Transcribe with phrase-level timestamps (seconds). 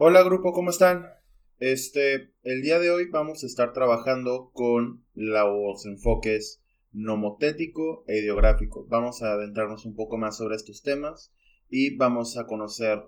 [0.00, 1.08] Hola grupo, ¿cómo están?
[1.58, 8.86] Este, el día de hoy vamos a estar trabajando con los enfoques nomotético e ideográfico.
[8.88, 11.34] Vamos a adentrarnos un poco más sobre estos temas
[11.68, 13.02] y vamos a conocer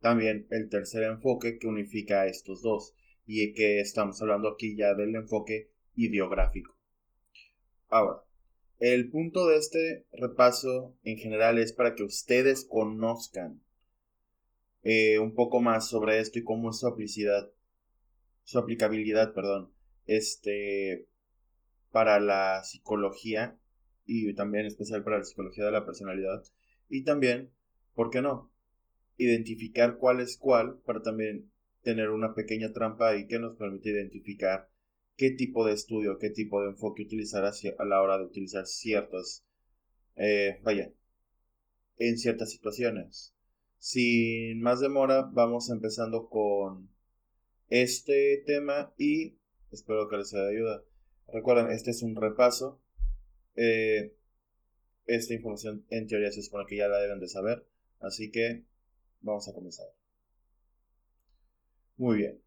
[0.00, 4.94] también el tercer enfoque que unifica a estos dos y que estamos hablando aquí ya
[4.94, 6.76] del enfoque ideográfico.
[7.88, 8.24] Ahora,
[8.80, 13.62] el punto de este repaso en general es para que ustedes conozcan
[14.82, 17.50] eh, un poco más sobre esto y cómo es su aplicidad,
[18.44, 19.72] su aplicabilidad, perdón,
[20.06, 21.08] este,
[21.90, 23.58] para la psicología
[24.04, 26.42] y también especial para la psicología de la personalidad
[26.88, 27.50] y también,
[27.94, 28.52] ¿por qué no?
[29.16, 31.50] Identificar cuál es cuál para también
[31.82, 34.68] tener una pequeña trampa y que nos permite identificar
[35.16, 39.44] qué tipo de estudio, qué tipo de enfoque utilizar a la hora de utilizar ciertas,
[40.16, 40.92] eh, vaya,
[41.98, 43.34] en ciertas situaciones.
[43.82, 46.88] Sin más demora, vamos empezando con
[47.68, 49.36] este tema y
[49.72, 50.84] espero que les sea de ayuda.
[51.26, 52.80] Recuerden, este es un repaso.
[53.56, 54.14] Eh,
[55.06, 57.66] esta información en teoría se supone que ya la deben de saber.
[57.98, 58.64] Así que
[59.20, 59.88] vamos a comenzar.
[61.96, 62.40] Muy bien.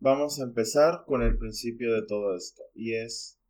[0.00, 2.62] Vamos a empezar con el principio de todo esto.
[2.74, 3.40] Y es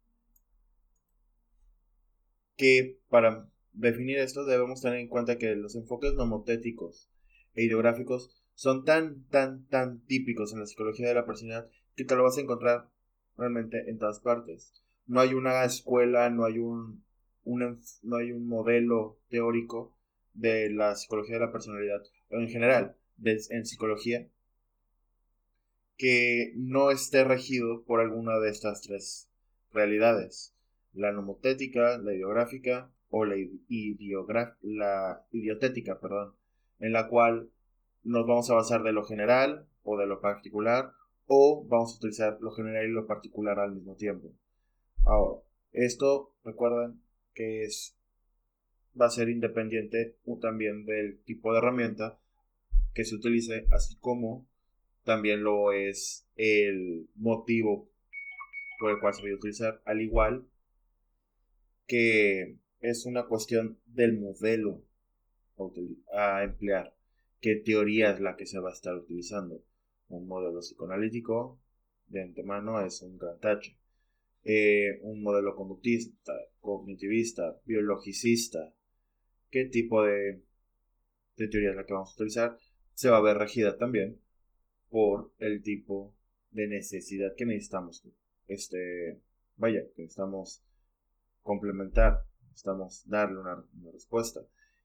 [2.55, 7.11] que para definir esto debemos tener en cuenta que los enfoques nomotéticos
[7.55, 12.17] e ideográficos son tan, tan, tan típicos en la psicología de la personalidad que te
[12.17, 12.89] lo vas a encontrar
[13.37, 14.75] realmente en todas partes.
[15.07, 17.05] No hay una escuela, no hay un,
[17.45, 19.97] no hay un modelo teórico
[20.35, 24.29] de la psicología de la personalidad, en general, en psicología,
[25.97, 29.29] que no esté regido por alguna de estas tres
[29.73, 30.55] realidades.
[30.93, 32.91] La nomotética, la ideográfica
[33.25, 33.37] la,
[34.63, 36.35] la idiotética, perdón,
[36.79, 37.51] en la cual
[38.05, 40.93] nos vamos a basar de lo general o de lo particular
[41.27, 44.33] o vamos a utilizar lo general y lo particular al mismo tiempo.
[45.05, 45.43] Ahora,
[45.73, 47.01] esto recuerden
[47.35, 47.99] que es
[49.01, 52.19] va a ser independiente también del tipo de herramienta
[52.95, 54.47] que se utilice, así como
[55.05, 57.89] también lo es el motivo
[58.79, 60.47] por el cual se va a utilizar, al igual
[61.87, 64.83] que es una cuestión del modelo
[66.13, 66.95] a emplear,
[67.41, 69.63] qué teoría es la que se va a estar utilizando.
[70.09, 71.61] Un modelo psicoanalítico
[72.07, 73.73] de antemano es un gran tacho.
[74.45, 78.73] Eh, un modelo conductista, cognitivista, biologicista,
[79.51, 80.43] qué tipo de,
[81.37, 82.59] de teoría es la que vamos a utilizar,
[82.95, 84.21] se va a ver regida también
[84.89, 86.15] por el tipo
[86.51, 88.07] de necesidad que necesitamos.
[88.47, 89.21] Este,
[89.57, 90.63] vaya, que necesitamos
[91.43, 92.25] complementar,
[92.59, 94.41] necesitamos darle una respuesta.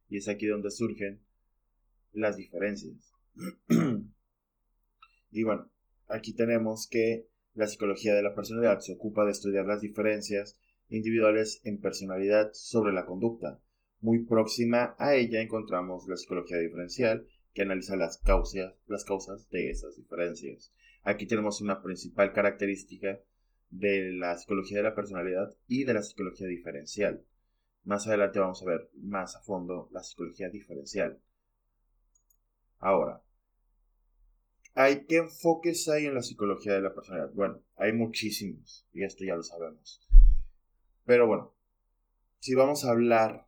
[0.09, 1.22] Y es aquí donde surgen
[2.11, 3.13] las diferencias.
[5.35, 5.67] Y bueno,
[6.09, 11.59] aquí tenemos que la psicología de la personalidad se ocupa de estudiar las diferencias individuales
[11.63, 13.59] en personalidad sobre la conducta.
[14.00, 19.72] Muy próxima a ella encontramos la psicología diferencial, que analiza las causas, las causas de
[19.72, 20.72] esas diferencias.
[21.01, 23.19] Aquí tenemos una principal característica
[23.72, 27.25] de la psicología de la personalidad y de la psicología diferencial.
[27.83, 31.19] Más adelante vamos a ver más a fondo la psicología diferencial.
[32.79, 33.21] Ahora,
[34.75, 37.31] ¿Hay qué enfoques hay en la psicología de la personalidad?
[37.33, 40.01] Bueno, hay muchísimos, y esto ya lo sabemos.
[41.05, 41.53] Pero bueno,
[42.39, 43.47] si vamos a hablar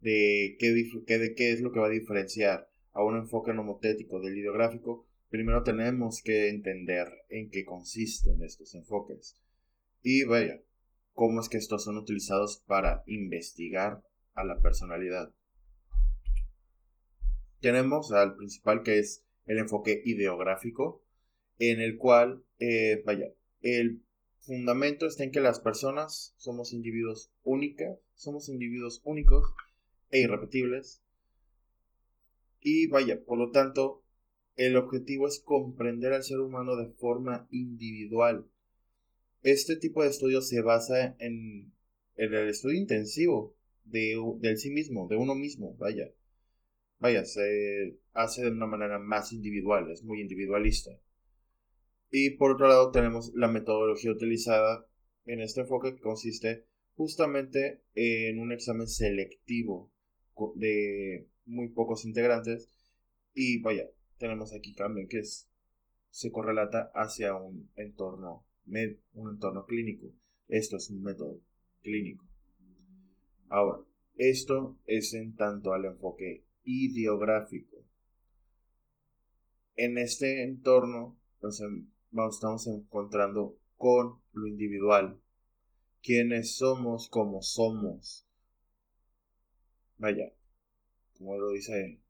[0.00, 4.36] de qué, de qué es lo que va a diferenciar a un enfoque nomotético del
[4.36, 9.40] ideográfico, primero tenemos que entender en qué consisten estos enfoques.
[10.02, 10.60] Y vaya,
[11.14, 14.04] cómo es que estos son utilizados para investigar
[14.34, 15.32] a la personalidad.
[17.60, 21.02] Tenemos al principal que es el enfoque ideográfico,
[21.58, 23.32] en el cual, eh, vaya,
[23.62, 24.02] el
[24.40, 29.54] fundamento está en que las personas somos individuos únicas, somos individuos únicos
[30.10, 31.02] e irrepetibles.
[32.60, 34.02] Y vaya, por lo tanto,
[34.56, 38.46] el objetivo es comprender al ser humano de forma individual.
[39.44, 41.72] Este tipo de estudio se basa en,
[42.16, 46.10] el estudio intensivo de, del sí mismo, de uno mismo, vaya
[47.04, 50.90] vaya, se hace de una manera más individual, es muy individualista.
[52.10, 54.86] Y por otro lado tenemos la metodología utilizada
[55.26, 56.64] en este enfoque que consiste
[56.94, 59.92] justamente en un examen selectivo
[60.54, 62.70] de muy pocos integrantes
[63.34, 63.84] y vaya,
[64.16, 65.22] tenemos aquí también que
[66.08, 70.12] se correlata hacia un entorno, un entorno clínico.
[70.48, 71.40] Esto es un método
[71.82, 72.24] clínico.
[73.48, 73.82] Ahora,
[74.16, 77.84] esto es en tanto al enfoque ideográfico.
[79.76, 81.60] en este entorno nos
[82.34, 85.20] estamos encontrando con lo individual.
[86.02, 88.26] Quiénes somos como somos.
[89.98, 90.32] Vaya,
[91.18, 92.00] como lo dice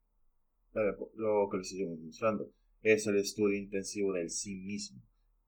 [1.15, 2.53] lo que les estoy mostrando,
[2.83, 5.01] es el estudio intensivo del sí mismo.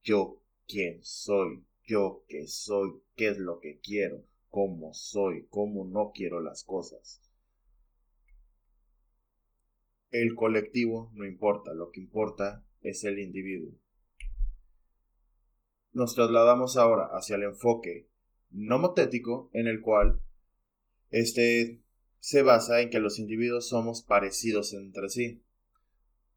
[0.02, 6.12] Yo, quién soy, yo qué soy, qué es lo que quiero, cómo soy, cómo no
[6.14, 7.22] quiero las cosas.
[10.10, 13.72] El colectivo no importa, lo que importa es el individuo.
[15.92, 18.08] Nos trasladamos ahora hacia el enfoque
[18.50, 20.20] nomotético en el cual
[21.10, 21.80] este
[22.18, 25.42] se basa en que los individuos somos parecidos entre sí.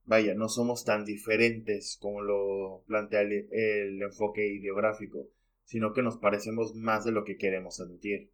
[0.09, 5.29] Vaya, no somos tan diferentes como lo plantea el, enfoque ideográfico,
[5.65, 8.31] sino que nos parecemos más de lo que queremos admitir.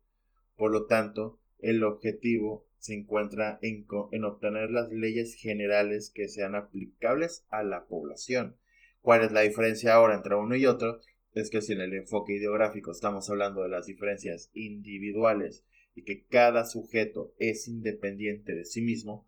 [0.55, 6.55] Por lo tanto, el objetivo se encuentra en, en, obtener las leyes generales que sean
[6.55, 8.55] aplicables a la población.
[9.01, 11.01] ¿Cuál es la diferencia ahora entre uno y otro?
[11.33, 16.23] Es que si en el enfoque ideográfico estamos hablando de las diferencias individuales y que
[16.23, 19.27] cada sujeto es independiente de sí mismo,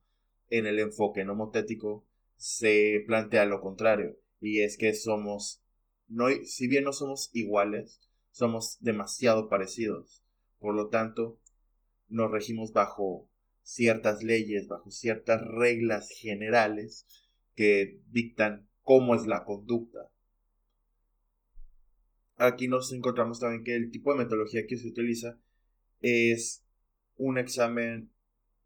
[0.49, 2.06] en el enfoque nomotético
[2.37, 5.61] se plantea lo contrario, y es que somos,
[6.07, 8.01] no, si bien no somos iguales,
[8.31, 10.23] somos demasiado parecidos.
[10.59, 11.39] Por lo tanto,
[12.07, 13.29] nos regimos bajo
[13.63, 17.05] ciertas leyes, bajo ciertas reglas generales
[17.55, 20.09] que dictan cómo es la conducta.
[22.37, 25.39] Aquí nos encontramos también que el tipo de metodología que se utiliza
[26.01, 26.63] es
[27.17, 28.11] un examen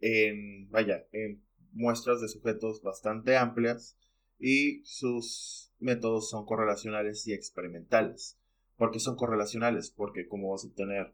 [0.02, 1.42] en, vaya, en
[1.72, 3.98] muestras de sujetos bastante amplias
[4.40, 8.38] y sus métodos son correlacionales y experimentales.
[8.78, 9.92] ¿Por qué son correlacionales?
[9.92, 11.14] Porque como vas a tener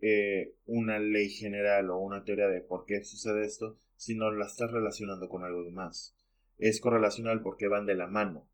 [0.00, 4.46] eh, una ley general o una teoría de por qué sucede esto si no la
[4.46, 6.14] estás relacionando con algo más.
[6.58, 8.48] Es correlacional porque van de la mano.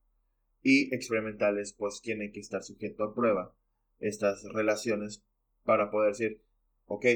[0.63, 3.55] Y experimentales pues tienen que estar sujeto a prueba
[3.99, 5.23] estas relaciones
[5.65, 6.43] para poder decir,
[6.87, 7.07] ok,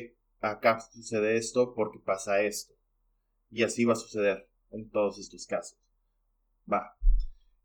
[0.40, 2.74] acá sucede esto porque pasa esto.
[3.50, 5.78] Y así va a suceder en todos estos casos.
[6.70, 6.96] Va.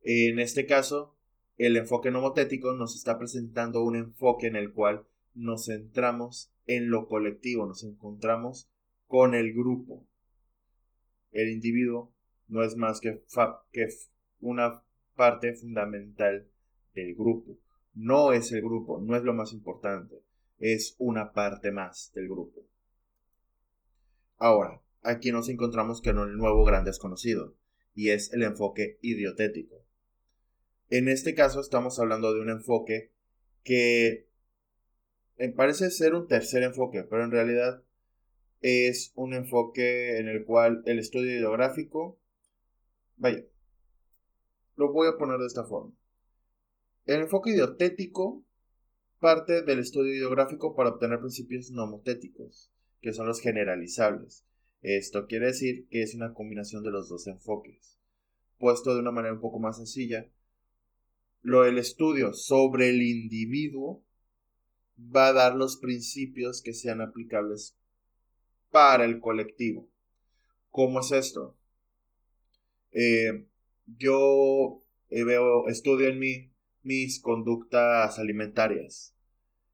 [0.02, 1.16] En este caso,
[1.58, 7.08] el enfoque nomotético nos está presentando un enfoque en el cual nos centramos en lo
[7.08, 8.70] colectivo, nos encontramos
[9.08, 10.06] con el grupo.
[11.31, 12.14] El individuo
[12.48, 13.24] no es más que,
[13.72, 13.88] que
[14.40, 14.84] una
[15.16, 16.48] parte fundamental
[16.94, 17.58] del grupo.
[17.94, 20.24] No es el grupo, no es lo más importante,
[20.60, 22.66] es una parte más del grupo.
[24.38, 27.56] Ahora, aquí nos encontramos con el nuevo gran desconocido,
[27.94, 29.84] y es el enfoque idiotético.
[30.90, 33.12] En este caso estamos hablando de un enfoque
[33.63, 34.28] que
[35.56, 37.84] parece ser un tercer enfoque, pero en realidad
[38.62, 42.19] es un enfoque en el cual el estudio ideográfico,
[43.18, 43.46] vaya,
[44.75, 45.94] lo voy a poner de esta forma.
[47.06, 48.44] El enfoque idiotético
[49.19, 54.46] parte del estudio ideográfico para obtener principios nomotéticos, que son los generalizables.
[54.81, 57.98] Esto quiere decir que es una combinación de los dos enfoques.
[58.58, 60.30] Puesto de una manera un poco más sencilla,
[61.42, 64.04] lo del estudio sobre el individuo
[64.98, 67.78] va a dar los principios que sean aplicables
[68.70, 69.90] para el colectivo.
[70.70, 71.58] ¿Cómo es esto?
[72.92, 73.46] Eh,
[73.86, 76.51] yo eh, veo, estudio en mí
[76.84, 79.15] mis conductas alimentarias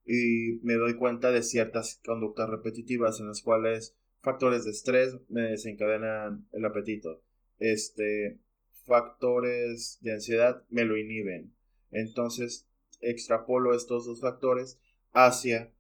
[0.06, 5.42] y me doy cuenta de ciertas conductas repetitivas en las cuales factores de estrés me
[5.44, 7.22] desencadenan el apetito.
[7.60, 8.42] Este,
[8.86, 11.56] factores de ansiedad me lo inhiben.
[11.92, 12.68] Entonces,
[13.00, 14.80] extrapolo estos dos factores
[15.14, 15.72] hacia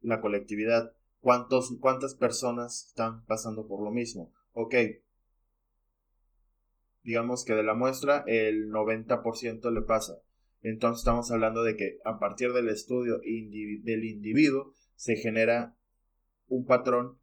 [0.00, 0.94] la colectividad.
[1.20, 4.34] ¿Cuántos, ¿Cuántas personas están pasando por lo mismo?
[4.52, 4.74] Ok.
[7.02, 10.20] Digamos que de la muestra el 90% le pasa.
[10.62, 15.76] Entonces estamos hablando de que a partir del estudio del individuo se genera
[16.48, 17.19] un patrón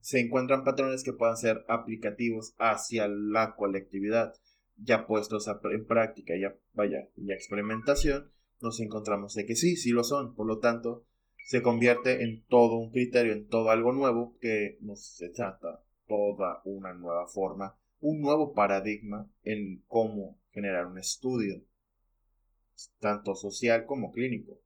[0.00, 4.34] se encuentran patrones que puedan ser aplicativos hacia la colectividad.
[4.76, 8.30] Ya puestos en práctica, ya vaya, ya experimentación,
[8.60, 10.34] nos encontramos de que sí, sí lo son.
[10.34, 11.04] Por lo tanto,
[11.44, 16.92] se convierte en todo un criterio, en todo algo nuevo que nos trata toda una
[16.92, 21.62] nueva forma, un nuevo paradigma en cómo generar un estudio,
[22.98, 24.58] tanto social como clínico.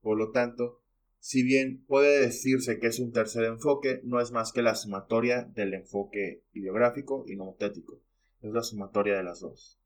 [0.00, 0.82] Por lo tanto,
[1.20, 5.42] si bien puede decirse que es un tercer enfoque, no es más que la sumatoria
[5.42, 8.00] del enfoque ideográfico y nomotético.
[8.40, 9.80] Es la sumatoria de las dos.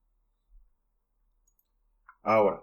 [2.22, 2.62] Ahora,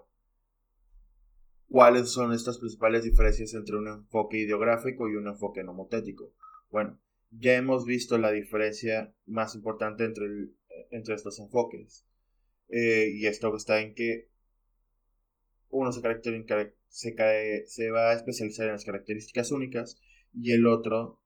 [1.68, 6.32] ¿cuáles son estas principales diferencias entre un enfoque ideográfico y un enfoque nomotético?
[6.70, 6.98] Bueno,
[7.30, 10.26] ya hemos visto la diferencia más importante entre,
[10.90, 12.06] entre estos enfoques.
[12.68, 14.30] Eh, y esto está en que
[15.70, 16.00] uno se,
[16.90, 19.98] se, va a especializar en las características únicas
[20.34, 21.20] y el otro,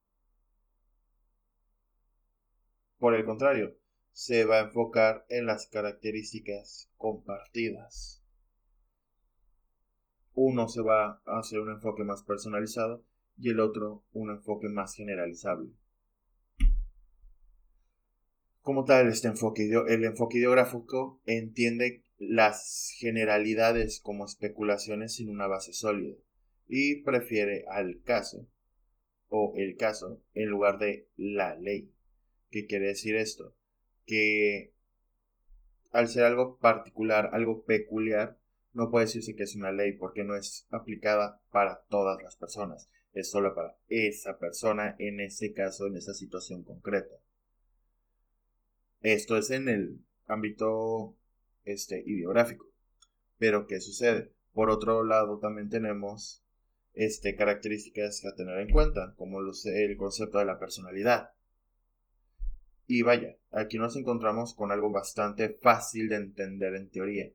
[2.99, 3.77] por el contrario,
[4.13, 8.23] se va a enfocar en las características compartidas.
[10.35, 13.05] Uno se va a hacer un enfoque más personalizado
[13.39, 15.71] y el otro un enfoque más generalizable.
[18.61, 25.73] Como tal, este enfoque, el enfoque ideográfico entiende las generalidades como especulaciones sin una base
[25.73, 26.17] sólida
[26.69, 28.47] y prefiere al caso
[29.29, 31.93] o el caso en lugar de la ley.
[32.51, 33.57] ¿Qué quiere decir esto?
[34.07, 34.73] Que
[35.91, 38.39] al ser algo particular, algo peculiar,
[38.73, 42.91] no puede decirse que es una ley porque no es aplicada para todas las personas,
[43.13, 47.15] es solo para esa persona en ese caso, en esa situación concreta.
[49.01, 51.17] Esto es en el ámbito
[51.65, 52.67] este, ideográfico.
[53.39, 54.33] Pero, ¿qué sucede?
[54.53, 56.45] Por otro lado, también tenemos
[56.95, 61.31] este, características a tener en cuenta, como el concepto de la personalidad.
[62.87, 67.33] Y vaya, aquí nos encontramos con algo bastante fácil de entender en teoría,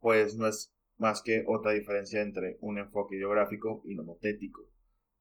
[0.00, 4.62] pues no es más que otra diferencia entre un enfoque ideográfico y nomotético,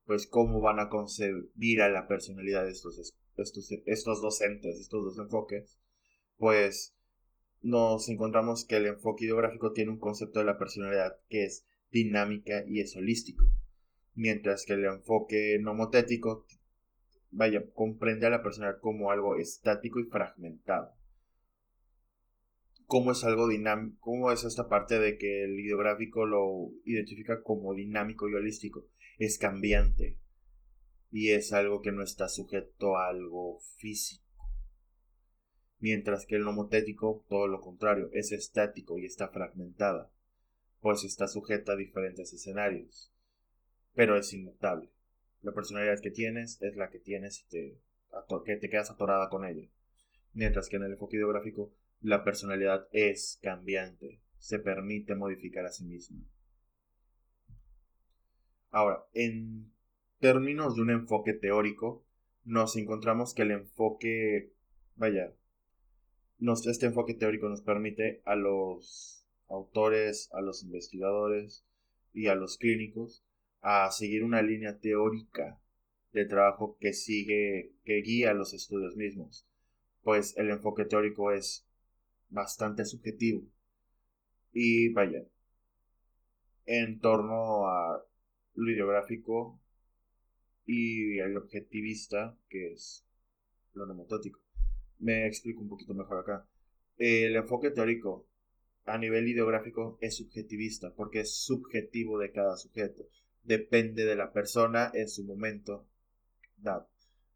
[0.06, 3.00] pues cómo van a concebir a la personalidad de estos,
[3.36, 5.80] estos, estos dos entes, estos dos enfoques,
[6.38, 6.96] pues
[7.66, 12.64] nos encontramos que el enfoque ideográfico tiene un concepto de la personalidad que es dinámica
[12.68, 13.44] y es holístico,
[14.14, 16.46] mientras que el enfoque nomotético,
[17.32, 20.94] vaya, comprende a la personalidad como algo estático y fragmentado.
[22.86, 23.98] ¿Cómo es algo dinámico?
[24.00, 28.86] ¿Cómo es esta parte de que el ideográfico lo identifica como dinámico y holístico?
[29.18, 30.20] Es cambiante
[31.10, 34.25] y es algo que no está sujeto a algo físico
[35.86, 40.12] mientras que el nomotético, todo lo contrario, es estático y está fragmentada,
[40.80, 43.14] pues está sujeta a diferentes escenarios,
[43.94, 44.90] pero es inmutable.
[45.44, 47.80] La personalidad que tienes es la que tienes y te,
[48.46, 49.70] que te quedas atorada con ella,
[50.34, 55.86] mientras que en el enfoque ideográfico la personalidad es cambiante, se permite modificar a sí
[55.86, 56.26] misma.
[58.72, 59.72] Ahora, en
[60.18, 62.08] términos de un enfoque teórico,
[62.44, 64.52] nos encontramos que el enfoque,
[64.96, 65.32] vaya,
[66.54, 71.66] este enfoque teórico nos permite a los autores, a los investigadores
[72.14, 73.24] y a los clínicos
[73.62, 75.60] a seguir una línea teórica
[76.14, 79.48] de trabajo que sigue, que guía los estudios mismos,
[80.04, 81.68] pues el enfoque teórico es
[82.30, 83.44] bastante subjetivo.
[84.54, 85.26] Y vaya,
[86.66, 88.06] en torno a
[88.54, 89.60] lo ideográfico
[90.66, 93.06] y el objetivista, que es
[93.74, 94.45] lo nemotótico.
[95.00, 96.48] Me explico un poquito mejor acá.
[96.98, 98.28] El enfoque teórico
[98.86, 103.08] a nivel ideográfico es subjetivista porque es subjetivo de cada sujeto.
[103.44, 105.88] Depende de la persona en su momento
[106.58, 106.90] dado.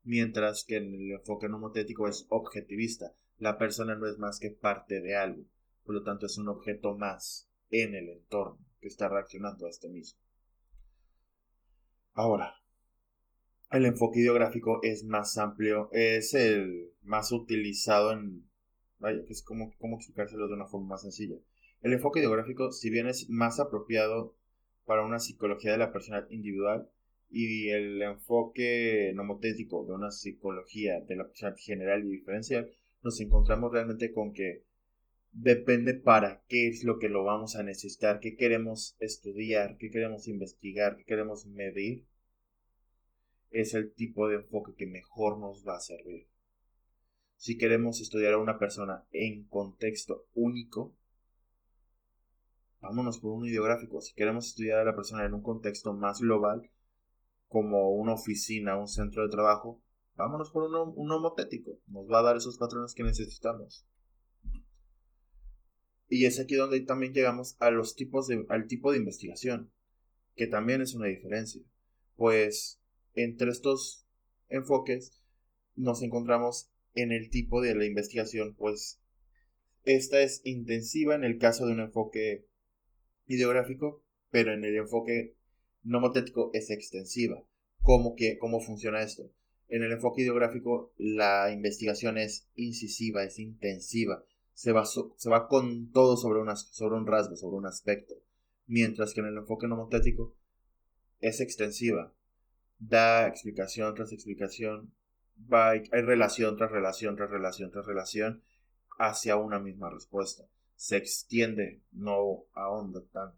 [0.04, 3.14] Mientras que el enfoque nomotético es objetivista.
[3.38, 5.44] La persona no es más que parte de algo.
[5.84, 9.90] Por lo tanto es un objeto más en el entorno que está reaccionando a este
[9.90, 10.20] mismo.
[12.14, 12.59] Ahora,
[13.72, 18.48] el enfoque ideográfico es más amplio, es el más utilizado en...
[19.00, 21.36] Vaya, explicárselo de una forma más sencilla.
[21.82, 24.36] El enfoque ideográfico, si bien es más apropiado
[24.86, 26.90] para una psicología de la persona individual,
[27.32, 32.72] y el enfoque nomotético de una psicología de la persona general y diferencial,
[33.04, 34.64] nos encontramos realmente con que
[35.32, 40.28] depende para qué es lo que lo vamos a necesitar, qué queremos estudiar, qué queremos
[40.28, 42.04] investigar, qué queremos medir
[43.52, 46.28] es el tipo de enfoque que mejor nos va a servir.
[47.36, 50.96] Si queremos estudiar a una persona en contexto único,
[52.82, 54.02] vámonos por un ideográfico.
[54.02, 56.70] Si queremos estudiar a la persona en un contexto más global,
[57.48, 59.82] como una oficina, un centro de trabajo,
[60.16, 61.80] vámonos por un, homotético.
[61.88, 63.88] Nos va a dar esos patrones que necesitamos.
[66.08, 69.72] Y es aquí donde también llegamos a los tipos de, al tipo de investigación,
[70.36, 71.62] que también es una diferencia.
[72.16, 72.79] Pues
[73.24, 74.06] entre estos
[74.50, 75.22] enfoques
[75.76, 79.00] nos encontramos en el tipo de la investigación, pues
[79.84, 82.46] esta es intensiva en el caso de un enfoque
[83.28, 85.36] ideográfico, pero en el enfoque
[85.84, 87.44] nomotético es extensiva.
[87.82, 89.32] ¿Cómo, que, ¿Cómo funciona esto?
[89.70, 94.24] En el enfoque ideográfico la investigación es incisiva, es intensiva,
[94.54, 98.16] se va, se va con todo sobre, sobre un rasgo, sobre un aspecto,
[98.66, 100.36] mientras que en el enfoque nomotético
[101.22, 102.14] es extensiva,
[102.80, 104.94] da explicación tras explicación,
[105.52, 108.44] va, hay relación tras relación tras relación tras relación,
[108.98, 110.44] hacia una misma respuesta.
[110.76, 113.38] Se extiende, no ahonda tanto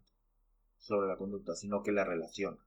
[0.78, 2.58] sobre la conducta, sino que la relaciona.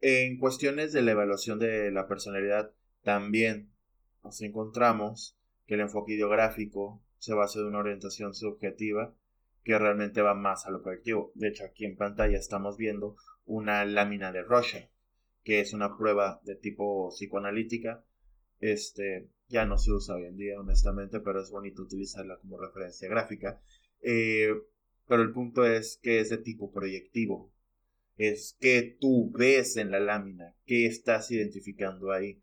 [0.00, 3.72] En cuestiones de la evaluación de la personalidad, también
[4.22, 9.14] nos encontramos que el enfoque ideográfico se basa en una orientación subjetiva
[9.62, 11.32] que realmente va más a lo colectivo.
[11.34, 13.16] De hecho, aquí en pantalla estamos viendo
[13.50, 14.88] una lámina de Rorschach,
[15.42, 18.04] que es una prueba de tipo psicoanalítica.
[18.60, 23.08] Este ya no se usa hoy en día, honestamente, pero es bonito utilizarla como referencia
[23.08, 23.60] gráfica.
[24.02, 24.54] Eh,
[25.08, 27.52] pero el punto es que es de tipo proyectivo.
[28.16, 32.40] Es que tú ves en la lámina, qué estás identificando ahí.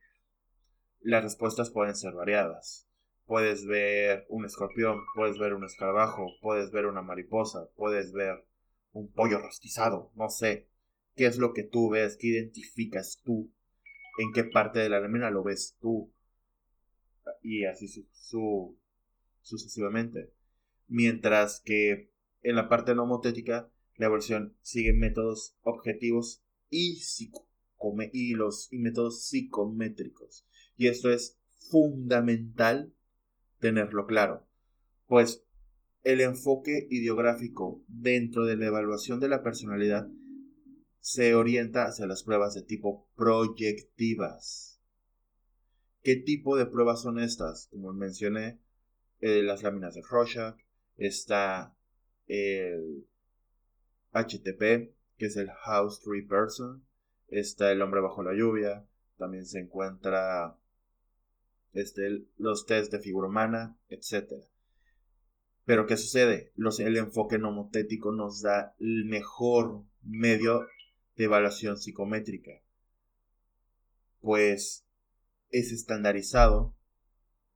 [0.99, 2.85] Las respuestas pueden ser variadas.
[3.25, 8.45] Puedes ver un escorpión, puedes ver un escarabajo, puedes ver una mariposa, puedes ver
[8.91, 10.67] un pollo rostizado, no sé.
[11.17, 12.15] ¿Qué es lo que tú ves?
[12.15, 13.51] ¿Qué identificas tú?
[14.19, 16.13] ¿En qué parte de la lámina lo ves tú?
[17.41, 17.87] Y así
[19.41, 20.31] sucesivamente.
[20.87, 22.11] Mientras que
[22.43, 27.01] en la parte nomotética, la evolución sigue métodos objetivos y,
[28.13, 30.45] y, los, y métodos psicométricos.
[30.77, 31.39] Y esto es
[31.71, 32.93] fundamental
[33.59, 34.45] tenerlo claro,
[35.07, 35.43] pues
[36.03, 40.07] el enfoque ideográfico dentro de la evaluación de la personalidad
[40.99, 44.81] se orienta hacia las pruebas de tipo proyectivas.
[46.03, 47.67] ¿Qué tipo de pruebas son estas?
[47.71, 48.59] Como mencioné,
[49.19, 50.55] eh, las láminas de Rorschach,
[50.97, 51.75] está
[52.27, 53.07] el
[54.13, 56.85] HTP, que es el House Tree Person,
[57.27, 58.85] está el hombre bajo la lluvia,
[59.17, 60.57] también se encuentra
[61.73, 64.33] este, los test de figura humana, etc.
[65.65, 66.53] Pero ¿qué sucede?
[66.79, 70.65] El enfoque nomotético nos da el mejor medio
[71.17, 72.61] de evaluación psicométrica.
[74.21, 74.85] Pues
[75.49, 76.75] es estandarizado,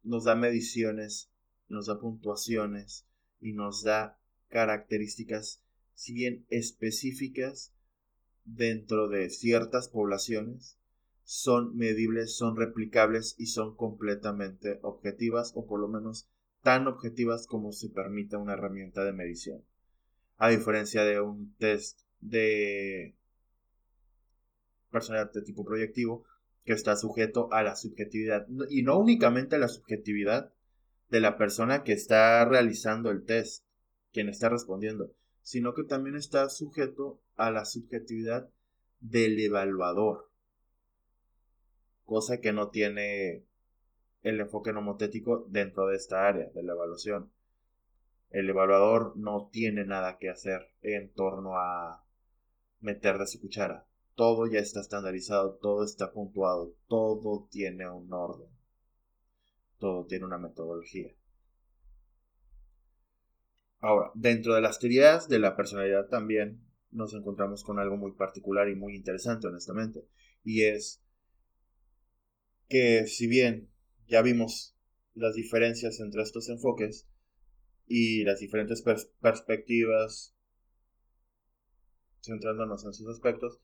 [0.04, 1.32] nos da mediciones,
[1.70, 3.06] nos da puntuaciones
[3.40, 4.20] y nos da
[4.50, 7.74] características, si bien específicas,
[8.44, 10.78] dentro de ciertas poblaciones,
[11.24, 16.28] son medibles, son replicables y son completamente objetivas, o por lo menos
[16.62, 19.64] tan objetivas como se permite una herramienta de medición.
[20.38, 23.16] A diferencia de un test de
[24.92, 26.24] personalidad de tipo proyectivo,
[26.64, 30.54] que está sujeto a la subjetividad, y no únicamente a la subjetividad
[31.10, 33.66] de la persona que está realizando el test,
[34.14, 38.50] quien está respondiendo, sino que también está sujeto a la subjetividad
[39.00, 40.30] del evaluador,
[42.06, 43.46] cosa que no tiene
[44.22, 47.32] el enfoque nomotético dentro de esta área de la evaluación.
[48.30, 52.06] El evaluador no tiene nada que hacer en torno a
[52.80, 53.86] meter de su cuchara.
[54.22, 58.52] Todo ya está estandarizado, todo está puntuado, todo tiene un orden,
[59.80, 61.12] todo tiene una metodología.
[63.80, 68.70] Ahora, dentro de las teorías de la personalidad también nos encontramos con algo muy particular
[68.70, 70.06] y muy interesante, honestamente.
[70.44, 71.02] Y es
[72.70, 73.72] que si bien
[74.08, 74.78] ya vimos
[75.16, 77.10] las diferencias entre estos enfoques
[77.88, 78.84] y las diferentes
[79.20, 80.36] perspectivas,
[82.22, 83.60] centrándonos en sus aspectos,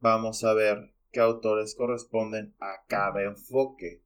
[0.00, 4.02] vamos a ver qué autores corresponden a cada enfoque.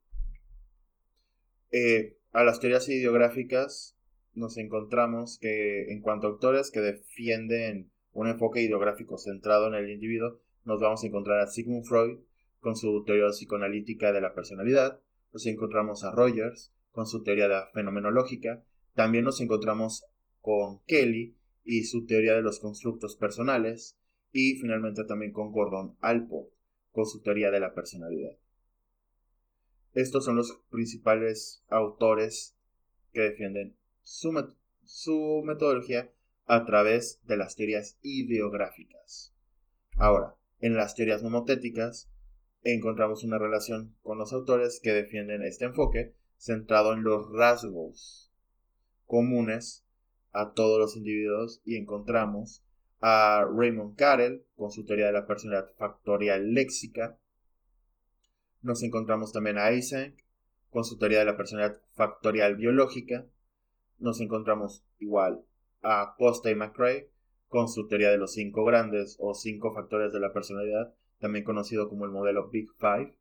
[1.70, 3.96] Eh, a las teorías ideográficas
[4.34, 9.90] nos encontramos que en cuanto a autores que defienden un enfoque ideográfico centrado en el
[9.90, 12.18] individuo, nos vamos a encontrar a Sigmund Freud
[12.60, 15.00] con su teoría psicoanalítica de la personalidad,
[15.32, 20.06] nos encontramos a Rogers con su teoría de fenomenológica, también nos encontramos
[20.40, 23.98] con Kelly y su teoría de los constructos personales,
[24.34, 26.50] y finalmente también con Gordon Alport
[26.90, 28.36] con su teoría de la personalidad.
[29.94, 32.56] Estos son los principales autores
[33.12, 34.32] que defienden su,
[35.44, 36.10] metodología
[36.46, 39.32] a través de las teorías ideográficas.
[39.96, 42.10] Ahora, en las teorías nomotéticas
[42.64, 48.32] encontramos una relación con los autores que defienden este enfoque centrado en los rasgos
[49.06, 49.84] comunes
[50.32, 52.63] a todos los individuos y encontramos
[53.06, 57.18] a Raymond Carell con su teoría de la personalidad factorial léxica.
[58.62, 60.24] Nos encontramos también a Eysenck
[60.70, 63.26] con su teoría de la personalidad factorial biológica
[63.98, 65.44] nos encontramos igual
[65.82, 67.10] a Costa y McRae
[67.48, 71.88] con su teoría de los cinco grandes o cinco factores de la personalidad, también conocido
[71.88, 73.14] como el modelo Big Five.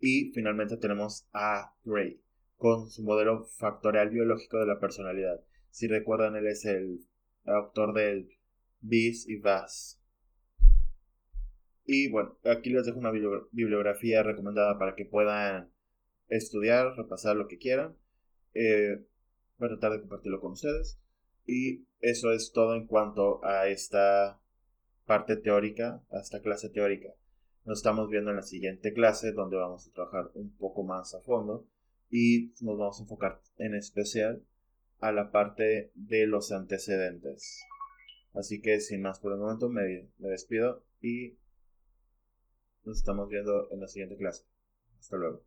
[0.00, 2.20] Y finalmente tenemos a Gray
[2.56, 5.40] con su modelo factorial biológico de la personalidad.
[5.70, 7.00] Si recuerdan, él es el
[7.44, 8.28] autor del
[8.80, 10.00] Bis y Vas.
[11.84, 15.70] Y bueno, aquí les dejo una bibliografía recomendada para que puedan
[16.28, 17.96] estudiar, repasar lo que quieran.
[18.54, 19.04] eh,
[19.58, 21.00] voy a tratar de compartirlo con ustedes.
[21.46, 24.40] Y eso es todo en cuanto a esta
[25.04, 27.08] parte teórica, a esta clase teórica.
[27.64, 31.20] Nos estamos viendo en la siguiente clase donde vamos a trabajar un poco más a
[31.20, 31.66] fondo
[32.10, 34.42] y nos vamos a enfocar en especial
[35.00, 37.60] a la parte de los antecedentes.
[38.34, 41.36] Así que sin más por el momento me, me despido y
[42.84, 44.44] nos estamos viendo en la siguiente clase.
[44.98, 45.42] Hasta luego.